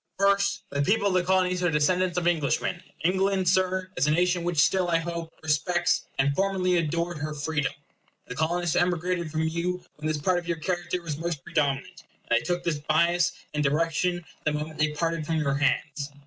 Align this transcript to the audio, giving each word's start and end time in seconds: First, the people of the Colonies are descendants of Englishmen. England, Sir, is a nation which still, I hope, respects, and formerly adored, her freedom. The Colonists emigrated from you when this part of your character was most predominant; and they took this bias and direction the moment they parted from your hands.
First, 0.17 0.63
the 0.71 0.81
people 0.81 1.09
of 1.09 1.13
the 1.13 1.23
Colonies 1.23 1.61
are 1.61 1.69
descendants 1.69 2.17
of 2.17 2.27
Englishmen. 2.27 2.81
England, 3.03 3.47
Sir, 3.47 3.91
is 3.95 4.07
a 4.07 4.11
nation 4.11 4.43
which 4.43 4.57
still, 4.57 4.87
I 4.87 4.97
hope, 4.97 5.29
respects, 5.43 6.05
and 6.17 6.35
formerly 6.35 6.75
adored, 6.77 7.19
her 7.19 7.35
freedom. 7.35 7.71
The 8.25 8.33
Colonists 8.33 8.75
emigrated 8.75 9.29
from 9.29 9.43
you 9.43 9.85
when 9.97 10.07
this 10.07 10.17
part 10.17 10.39
of 10.39 10.47
your 10.47 10.57
character 10.57 10.99
was 11.03 11.17
most 11.19 11.43
predominant; 11.43 12.01
and 12.27 12.35
they 12.39 12.43
took 12.43 12.63
this 12.63 12.79
bias 12.79 13.33
and 13.53 13.63
direction 13.63 14.25
the 14.43 14.53
moment 14.53 14.79
they 14.79 14.87
parted 14.91 15.23
from 15.23 15.35
your 15.35 15.53
hands. 15.57 16.09